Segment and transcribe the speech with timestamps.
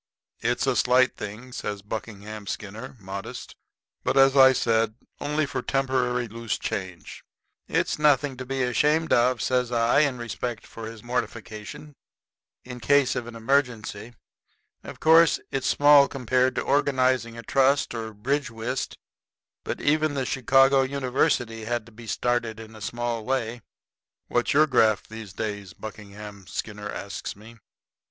[0.39, 3.55] "It's a slight thing," says Buckingham Skinner, modest,
[4.03, 7.23] "but, as I said, only for temporary loose change."
[7.67, 11.93] "It's nothing to be ashamed of," says I, in respect for his mortification;
[12.63, 14.15] "in case of an emergency.
[14.83, 18.97] Of course, it's small compared to organizing a trust or bridge whist,
[19.63, 23.61] but even the Chicago University had to be started in a small way."
[24.29, 27.59] "What's your graft these days?" Buckingham Skinner asks me.